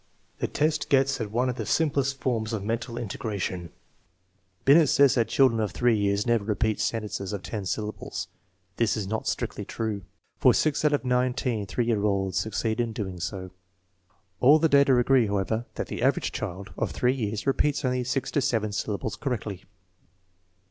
[0.39, 3.69] The test gets at one of the simplest forms of mental integration.
[4.65, 8.01] Binet says that children of 3 years never repeat sentences 150 THE MEASUREMENT OF INTELLIGENCE
[8.01, 8.27] of ten syllables.
[8.77, 10.01] This is not strictly true,
[10.39, 13.51] for six out of nine teen 3 year olds succeeded in doing so.
[14.39, 18.31] All the data agree, however, that the average child of 3 years repeats only six
[18.31, 19.65] to seven syllables correctly.